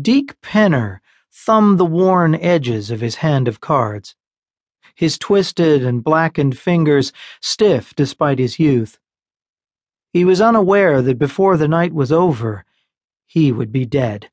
Deek 0.00 0.40
Penner 0.40 1.00
thumbed 1.32 1.78
the 1.78 1.84
worn 1.84 2.34
edges 2.36 2.90
of 2.90 3.00
his 3.00 3.16
hand 3.16 3.48
of 3.48 3.60
cards, 3.60 4.14
his 4.94 5.18
twisted 5.18 5.84
and 5.84 6.04
blackened 6.04 6.56
fingers 6.56 7.12
stiff 7.40 7.94
despite 7.94 8.38
his 8.38 8.58
youth. 8.58 8.98
He 10.12 10.24
was 10.24 10.40
unaware 10.40 11.02
that 11.02 11.18
before 11.18 11.56
the 11.56 11.68
night 11.68 11.92
was 11.92 12.12
over, 12.12 12.64
he 13.26 13.52
would 13.52 13.72
be 13.72 13.84
dead, 13.84 14.30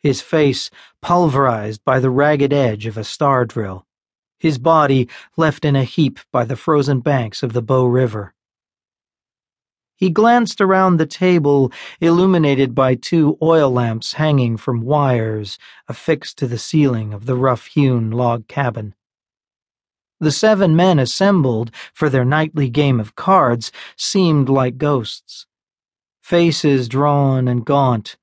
his 0.00 0.20
face 0.20 0.70
pulverized 1.00 1.84
by 1.84 2.00
the 2.00 2.10
ragged 2.10 2.52
edge 2.52 2.86
of 2.86 2.96
a 2.96 3.04
star 3.04 3.44
drill, 3.44 3.86
his 4.38 4.58
body 4.58 5.08
left 5.36 5.64
in 5.64 5.76
a 5.76 5.84
heap 5.84 6.18
by 6.32 6.44
the 6.44 6.56
frozen 6.56 7.00
banks 7.00 7.42
of 7.42 7.52
the 7.52 7.62
Bow 7.62 7.86
River. 7.86 8.34
He 10.00 10.08
glanced 10.08 10.62
around 10.62 10.96
the 10.96 11.04
table, 11.04 11.70
illuminated 12.00 12.74
by 12.74 12.94
two 12.94 13.36
oil 13.42 13.70
lamps 13.70 14.14
hanging 14.14 14.56
from 14.56 14.80
wires 14.80 15.58
affixed 15.88 16.38
to 16.38 16.46
the 16.46 16.56
ceiling 16.56 17.12
of 17.12 17.26
the 17.26 17.36
rough 17.36 17.66
hewn 17.66 18.10
log 18.10 18.48
cabin. 18.48 18.94
The 20.18 20.32
seven 20.32 20.74
men 20.74 20.98
assembled 20.98 21.70
for 21.92 22.08
their 22.08 22.24
nightly 22.24 22.70
game 22.70 22.98
of 22.98 23.14
cards 23.14 23.70
seemed 23.94 24.48
like 24.48 24.78
ghosts. 24.78 25.46
Faces 26.22 26.88
drawn 26.88 27.46
and 27.46 27.66
gaunt, 27.66 28.16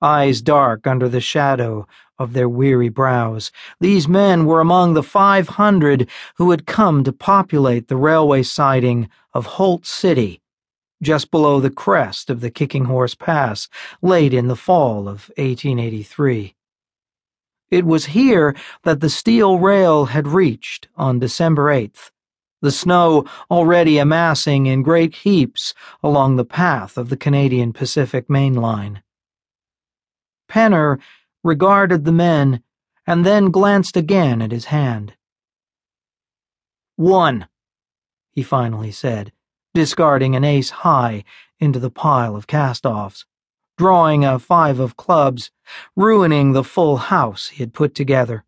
eyes 0.00 0.42
dark 0.42 0.88
under 0.88 1.08
the 1.08 1.20
shadow 1.20 1.86
of 2.18 2.32
their 2.32 2.48
weary 2.48 2.88
brows. 2.88 3.52
These 3.78 4.08
men 4.08 4.44
were 4.44 4.60
among 4.60 4.94
the 4.94 5.04
500 5.04 6.08
who 6.36 6.50
had 6.50 6.66
come 6.66 7.04
to 7.04 7.12
populate 7.12 7.86
the 7.86 7.96
railway 7.96 8.42
siding 8.42 9.08
of 9.32 9.46
Holt 9.46 9.86
City 9.86 10.41
just 11.02 11.30
below 11.30 11.60
the 11.60 11.70
crest 11.70 12.30
of 12.30 12.40
the 12.40 12.50
Kicking 12.50 12.86
Horse 12.86 13.14
Pass, 13.14 13.68
late 14.00 14.32
in 14.32 14.46
the 14.46 14.56
fall 14.56 15.08
of 15.08 15.30
1883. 15.36 16.54
It 17.70 17.84
was 17.84 18.06
here 18.06 18.54
that 18.84 19.00
the 19.00 19.10
steel 19.10 19.58
rail 19.58 20.06
had 20.06 20.28
reached 20.28 20.88
on 20.96 21.18
December 21.18 21.64
8th, 21.74 22.10
the 22.60 22.70
snow 22.70 23.24
already 23.50 23.98
amassing 23.98 24.66
in 24.66 24.82
great 24.82 25.16
heaps 25.16 25.74
along 26.02 26.36
the 26.36 26.44
path 26.44 26.96
of 26.96 27.08
the 27.08 27.16
Canadian 27.16 27.72
Pacific 27.72 28.30
Main 28.30 28.54
Line. 28.54 29.02
Penner 30.48 31.00
regarded 31.42 32.04
the 32.04 32.12
men 32.12 32.62
and 33.06 33.26
then 33.26 33.50
glanced 33.50 33.96
again 33.96 34.40
at 34.40 34.52
his 34.52 34.66
hand. 34.66 35.14
One, 36.96 37.48
he 38.30 38.42
finally 38.42 38.92
said 38.92 39.32
discarding 39.74 40.36
an 40.36 40.44
ace 40.44 40.70
high 40.70 41.24
into 41.58 41.78
the 41.78 41.90
pile 41.90 42.36
of 42.36 42.46
cast-offs, 42.46 43.24
drawing 43.78 44.24
a 44.24 44.38
five 44.38 44.78
of 44.78 44.96
clubs, 44.96 45.50
ruining 45.96 46.52
the 46.52 46.64
full 46.64 46.96
house 46.96 47.48
he 47.48 47.62
had 47.62 47.72
put 47.72 47.94
together. 47.94 48.44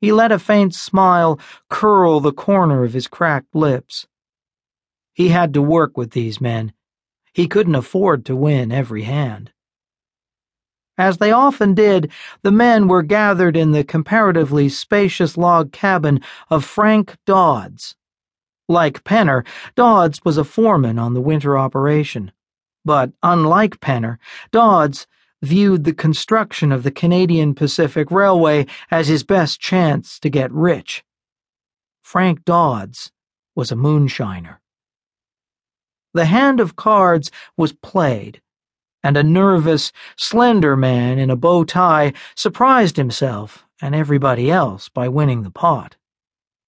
He 0.00 0.12
let 0.12 0.32
a 0.32 0.38
faint 0.38 0.74
smile 0.74 1.38
curl 1.70 2.20
the 2.20 2.32
corner 2.32 2.84
of 2.84 2.92
his 2.92 3.06
cracked 3.06 3.54
lips. 3.54 4.06
He 5.14 5.28
had 5.28 5.54
to 5.54 5.62
work 5.62 5.96
with 5.96 6.10
these 6.10 6.40
men. 6.40 6.72
He 7.32 7.48
couldn't 7.48 7.74
afford 7.74 8.24
to 8.26 8.36
win 8.36 8.72
every 8.72 9.02
hand. 9.02 9.52
As 10.96 11.18
they 11.18 11.32
often 11.32 11.74
did, 11.74 12.12
the 12.42 12.52
men 12.52 12.86
were 12.86 13.02
gathered 13.02 13.56
in 13.56 13.72
the 13.72 13.82
comparatively 13.82 14.68
spacious 14.68 15.36
log 15.36 15.72
cabin 15.72 16.20
of 16.50 16.64
Frank 16.64 17.16
Dodds, 17.26 17.96
like 18.68 19.04
Penner, 19.04 19.46
Dodds 19.74 20.20
was 20.24 20.36
a 20.36 20.44
foreman 20.44 20.98
on 20.98 21.14
the 21.14 21.20
winter 21.20 21.56
operation. 21.58 22.32
But 22.84 23.12
unlike 23.22 23.80
Penner, 23.80 24.18
Dodds 24.52 25.06
viewed 25.42 25.84
the 25.84 25.92
construction 25.92 26.72
of 26.72 26.82
the 26.82 26.90
Canadian 26.90 27.54
Pacific 27.54 28.10
Railway 28.10 28.66
as 28.90 29.08
his 29.08 29.22
best 29.22 29.60
chance 29.60 30.18
to 30.20 30.30
get 30.30 30.50
rich. 30.52 31.04
Frank 32.02 32.44
Dodds 32.44 33.12
was 33.54 33.70
a 33.70 33.76
moonshiner. 33.76 34.58
The 36.14 36.26
hand 36.26 36.60
of 36.60 36.76
cards 36.76 37.30
was 37.56 37.72
played, 37.72 38.40
and 39.02 39.16
a 39.16 39.22
nervous, 39.22 39.92
slender 40.16 40.76
man 40.76 41.18
in 41.18 41.28
a 41.28 41.36
bow 41.36 41.64
tie 41.64 42.12
surprised 42.34 42.96
himself 42.96 43.66
and 43.82 43.94
everybody 43.94 44.50
else 44.50 44.88
by 44.88 45.08
winning 45.08 45.42
the 45.42 45.50
pot. 45.50 45.96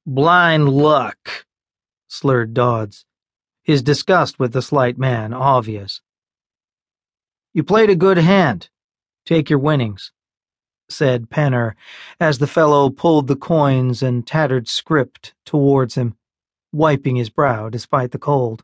Blind 0.04 0.68
luck, 0.68 1.45
slurred 2.16 2.54
Dodds, 2.54 3.04
his 3.62 3.82
disgust 3.82 4.38
with 4.38 4.52
the 4.52 4.62
slight 4.62 4.98
man 4.98 5.32
obvious. 5.32 6.00
You 7.52 7.62
played 7.62 7.90
a 7.90 7.96
good 7.96 8.18
hand. 8.18 8.68
Take 9.24 9.50
your 9.50 9.58
winnings, 9.58 10.12
said 10.88 11.30
Penner, 11.30 11.74
as 12.20 12.38
the 12.38 12.46
fellow 12.46 12.90
pulled 12.90 13.26
the 13.26 13.36
coins 13.36 14.02
and 14.02 14.26
tattered 14.26 14.68
script 14.68 15.34
towards 15.44 15.96
him, 15.96 16.16
wiping 16.72 17.16
his 17.16 17.30
brow 17.30 17.68
despite 17.68 18.12
the 18.12 18.18
cold. 18.18 18.62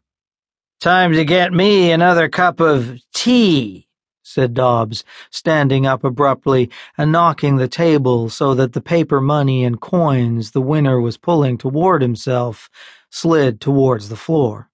Time 0.80 1.12
to 1.12 1.24
get 1.24 1.52
me 1.52 1.90
another 1.90 2.28
cup 2.28 2.60
of 2.60 3.00
tea, 3.14 3.88
said 4.22 4.54
Dodds, 4.54 5.04
standing 5.30 5.86
up 5.86 6.04
abruptly 6.04 6.70
and 6.96 7.12
knocking 7.12 7.56
the 7.56 7.68
table 7.68 8.28
so 8.28 8.54
that 8.54 8.72
the 8.72 8.80
paper 8.80 9.20
money 9.20 9.64
and 9.64 9.80
coins 9.80 10.52
the 10.52 10.60
winner 10.60 11.00
was 11.00 11.16
pulling 11.16 11.58
toward 11.58 12.02
himself 12.02 12.68
slid 13.12 13.60
towards 13.60 14.08
the 14.08 14.16
floor. 14.16 14.70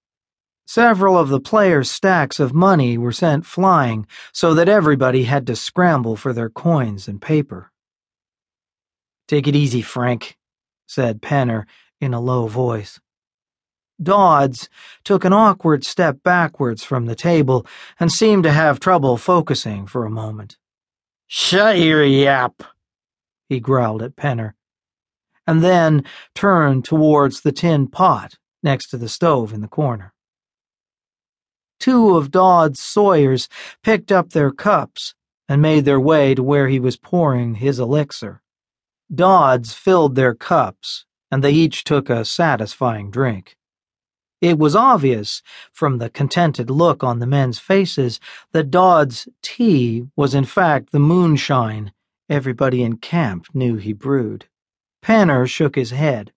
Several 0.65 1.17
of 1.17 1.29
the 1.29 1.41
players' 1.41 1.91
stacks 1.91 2.39
of 2.39 2.53
money 2.53 2.97
were 2.97 3.11
sent 3.11 3.45
flying 3.45 4.07
so 4.31 4.53
that 4.53 4.69
everybody 4.69 5.23
had 5.23 5.45
to 5.47 5.55
scramble 5.55 6.15
for 6.15 6.31
their 6.31 6.49
coins 6.49 7.07
and 7.07 7.21
paper. 7.21 7.71
Take 9.27 9.47
it 9.47 9.55
easy, 9.55 9.81
Frank, 9.81 10.37
said 10.87 11.21
Penner 11.21 11.65
in 11.99 12.13
a 12.13 12.21
low 12.21 12.47
voice. 12.47 12.99
Dodds 14.01 14.69
took 15.03 15.25
an 15.25 15.33
awkward 15.33 15.83
step 15.83 16.23
backwards 16.23 16.85
from 16.85 17.07
the 17.07 17.15
table 17.15 17.65
and 17.99 18.11
seemed 18.11 18.43
to 18.43 18.51
have 18.51 18.79
trouble 18.79 19.17
focusing 19.17 19.85
for 19.85 20.05
a 20.05 20.09
moment. 20.09 20.57
Shut 21.27 21.77
your 21.77 22.05
yap, 22.05 22.63
he 23.49 23.59
growled 23.59 24.01
at 24.01 24.15
Penner 24.15 24.53
and 25.49 25.63
then 25.63 26.03
turned 26.35 26.85
towards 26.85 27.41
the 27.41 27.51
tin 27.51 27.87
pot 27.87 28.37
next 28.61 28.87
to 28.89 28.97
the 28.97 29.09
stove 29.09 29.51
in 29.51 29.61
the 29.61 29.67
corner. 29.67 30.13
Two 31.79 32.15
of 32.15 32.29
Dodd's 32.29 32.79
sawyers 32.79 33.49
picked 33.83 34.11
up 34.11 34.29
their 34.29 34.51
cups 34.51 35.15
and 35.47 35.59
made 35.59 35.85
their 35.85 35.99
way 35.99 36.35
to 36.35 36.43
where 36.43 36.67
he 36.67 36.79
was 36.79 36.97
pouring 36.97 37.55
his 37.55 37.79
elixir. 37.79 38.43
Dodds 39.11 39.73
filled 39.73 40.13
their 40.13 40.35
cups, 40.35 41.05
and 41.31 41.43
they 41.43 41.51
each 41.51 41.83
took 41.83 42.11
a 42.11 42.25
satisfying 42.25 43.09
drink. 43.09 43.57
It 44.41 44.59
was 44.59 44.75
obvious, 44.75 45.41
from 45.73 45.97
the 45.97 46.11
contented 46.11 46.69
look 46.69 47.03
on 47.03 47.17
the 47.17 47.25
men's 47.25 47.57
faces, 47.57 48.19
that 48.51 48.69
Dodd's 48.69 49.27
tea 49.41 50.05
was 50.15 50.35
in 50.35 50.45
fact 50.45 50.91
the 50.91 50.99
moonshine 50.99 51.91
everybody 52.29 52.83
in 52.83 52.97
camp 52.97 53.47
knew 53.55 53.77
he 53.77 53.93
brewed. 53.93 54.45
Penner 55.03 55.47
shook 55.47 55.75
his 55.75 55.91
head. 55.91 56.31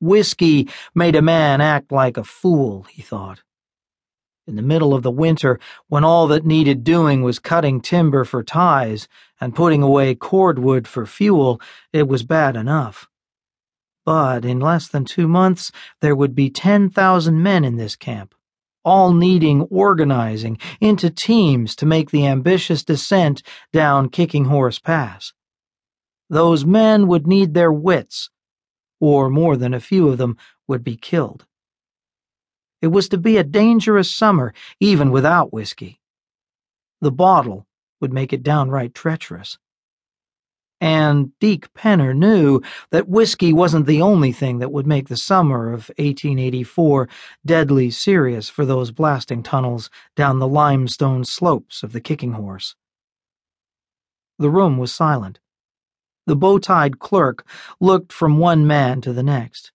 Whiskey 0.00 0.68
made 0.94 1.14
a 1.14 1.22
man 1.22 1.60
act 1.60 1.92
like 1.92 2.16
a 2.16 2.24
fool, 2.24 2.84
he 2.84 3.02
thought. 3.02 3.42
In 4.46 4.56
the 4.56 4.62
middle 4.62 4.94
of 4.94 5.02
the 5.02 5.10
winter, 5.10 5.60
when 5.88 6.02
all 6.02 6.26
that 6.28 6.46
needed 6.46 6.82
doing 6.82 7.22
was 7.22 7.38
cutting 7.38 7.80
timber 7.80 8.24
for 8.24 8.42
ties 8.42 9.06
and 9.40 9.54
putting 9.54 9.82
away 9.82 10.14
cordwood 10.14 10.88
for 10.88 11.06
fuel, 11.06 11.60
it 11.92 12.08
was 12.08 12.22
bad 12.22 12.56
enough. 12.56 13.08
But 14.04 14.44
in 14.44 14.58
less 14.58 14.88
than 14.88 15.04
two 15.04 15.28
months, 15.28 15.70
there 16.00 16.16
would 16.16 16.34
be 16.34 16.50
10,000 16.50 17.42
men 17.42 17.64
in 17.64 17.76
this 17.76 17.94
camp, 17.94 18.34
all 18.84 19.12
needing 19.12 19.62
organizing 19.70 20.58
into 20.80 21.10
teams 21.10 21.76
to 21.76 21.86
make 21.86 22.10
the 22.10 22.26
ambitious 22.26 22.82
descent 22.82 23.42
down 23.72 24.08
Kicking 24.08 24.46
Horse 24.46 24.78
Pass. 24.78 25.34
Those 26.30 26.64
men 26.64 27.08
would 27.08 27.26
need 27.26 27.54
their 27.54 27.72
wits, 27.72 28.30
or 29.00 29.28
more 29.28 29.56
than 29.56 29.74
a 29.74 29.80
few 29.80 30.08
of 30.08 30.16
them 30.18 30.36
would 30.68 30.84
be 30.84 30.96
killed. 30.96 31.44
It 32.80 32.86
was 32.86 33.08
to 33.08 33.18
be 33.18 33.36
a 33.36 33.44
dangerous 33.44 34.14
summer, 34.14 34.54
even 34.78 35.10
without 35.10 35.52
whiskey. 35.52 36.00
The 37.00 37.10
bottle 37.10 37.66
would 38.00 38.12
make 38.12 38.32
it 38.32 38.44
downright 38.44 38.94
treacherous. 38.94 39.58
And 40.80 41.38
Deek 41.40 41.74
Penner 41.74 42.16
knew 42.16 42.62
that 42.90 43.08
whiskey 43.08 43.52
wasn't 43.52 43.86
the 43.86 44.00
only 44.00 44.32
thing 44.32 44.60
that 44.60 44.72
would 44.72 44.86
make 44.86 45.08
the 45.08 45.16
summer 45.16 45.72
of 45.72 45.90
1884 45.98 47.08
deadly 47.44 47.90
serious 47.90 48.48
for 48.48 48.64
those 48.64 48.92
blasting 48.92 49.42
tunnels 49.42 49.90
down 50.14 50.38
the 50.38 50.48
limestone 50.48 51.24
slopes 51.24 51.82
of 51.82 51.92
the 51.92 52.00
Kicking 52.00 52.32
Horse. 52.32 52.76
The 54.38 54.48
room 54.48 54.78
was 54.78 54.94
silent. 54.94 55.40
The 56.30 56.36
bow-tied 56.36 57.00
clerk 57.00 57.44
looked 57.80 58.12
from 58.12 58.38
one 58.38 58.64
man 58.64 59.00
to 59.00 59.12
the 59.12 59.24
next. 59.24 59.72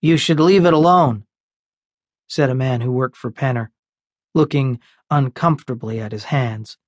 You 0.00 0.16
should 0.16 0.38
leave 0.38 0.64
it 0.64 0.72
alone, 0.72 1.24
said 2.28 2.50
a 2.50 2.54
man 2.54 2.80
who 2.80 2.92
worked 2.92 3.16
for 3.16 3.32
Penner, 3.32 3.70
looking 4.32 4.78
uncomfortably 5.10 5.98
at 5.98 6.12
his 6.12 6.26
hands. 6.26 6.78